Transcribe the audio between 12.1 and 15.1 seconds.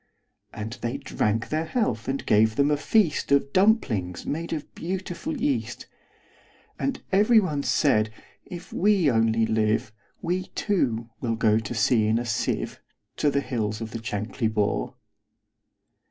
a sieve, To the hills of the Chankly Bore."